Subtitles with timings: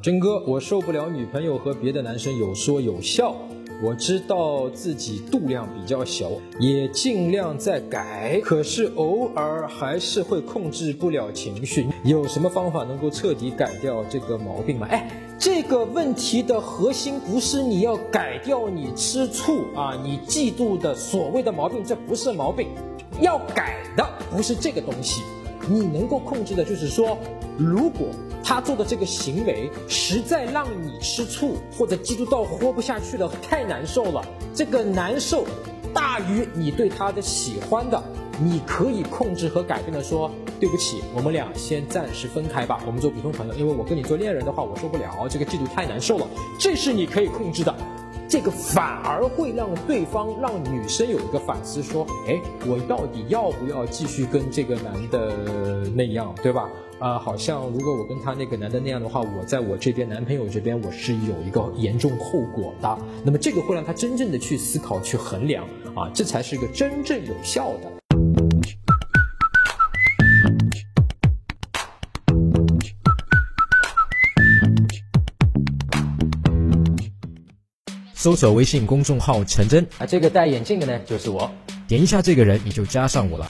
[0.00, 3.34] 真哥，我受不了女朋友和别的男生有说有笑。
[3.82, 11.84] 我知道自己度量比较小，也尽量在改，可是偶尔还是会控制不了情绪。
[12.04, 14.86] 有什么方法能够彻底改掉这个毛病吗？
[14.88, 22.68] 哎，这个问题的核心不是你要改掉你吃醋啊，你嫉妒的所谓的毛病，这不是毛病，
[23.20, 25.22] 要改的不是这个东西。
[25.68, 27.18] 你能够控制的就是说，
[27.58, 28.08] 如果
[28.42, 35.44] 他做的这个行为实在让你吃醋或者嫉妒到活不下去了，太难受了，这个难受
[35.92, 38.02] 大于你对他的喜欢的，
[38.40, 46.26] 你可以控制和改变的说，对不起，我们俩先暂时分开吧，我们做普通朋友，因为我跟你做恋人的话，我受不了，这个嫉妒太难受了，
[46.58, 47.74] 这是你可以控制的。
[48.28, 56.68] 这个反而会让对方让女生有一个反思，说，哎，我到底要不要继续跟这个男的那样，对吧？
[56.98, 62.98] 啊，好像如果我跟他那个男的那样的话，我在我这边男朋友这边我是有一个严重后果的。
[63.24, 68.07] 那么这个会让他真正的去思考、去衡量，啊，这才是一个真正有效的。
[78.18, 81.48] 搜索微信公众号“陈真”，啊，这个戴眼镜的呢，就是我。
[81.86, 83.46] 点一下这个人，你就加上我了。